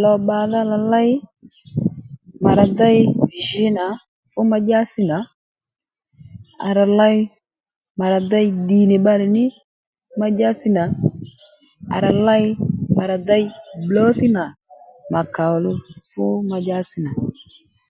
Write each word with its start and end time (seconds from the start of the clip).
Lò 0.00 0.12
bbà-dha 0.20 0.60
rà 0.70 0.78
ley 0.92 1.10
mà 2.42 2.50
ra 2.58 2.64
dey 2.80 2.98
jǐnà 3.46 3.86
fú 4.30 4.40
madyási 4.50 5.00
nà 5.10 5.18
à 6.66 6.68
rà 6.76 6.84
ley 6.98 7.16
mà 7.98 8.04
ra 8.12 8.18
dey 8.32 8.46
ddì 8.54 8.78
nì 8.90 8.96
bbalè 9.00 9.26
ní 9.36 9.44
madyási 10.20 10.68
nà 10.76 10.82
à 11.94 11.96
rà 12.04 12.12
ley 12.26 12.44
mà 12.96 13.02
ra 13.10 13.16
dey 13.28 13.44
Bblǒthíy 13.86 14.30
nà 14.36 14.44
mà 15.12 15.20
kàòluw 15.34 15.78
fú 16.10 16.22
madyási 16.50 16.98
nà 17.04 17.10